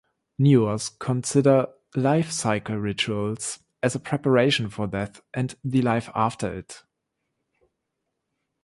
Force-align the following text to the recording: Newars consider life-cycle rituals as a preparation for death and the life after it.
Newars 0.39 0.89
consider 0.97 1.67
life-cycle 1.95 2.75
rituals 2.75 3.59
as 3.83 3.93
a 3.93 3.99
preparation 3.99 4.67
for 4.67 4.87
death 4.87 5.21
and 5.31 5.53
the 5.63 5.83
life 5.83 6.09
after 6.15 6.51
it. 6.51 6.81